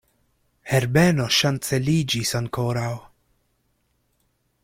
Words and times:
Herbeno 0.69 1.27
ŝanceliĝis 1.39 2.33
ankoraŭ. 2.41 2.89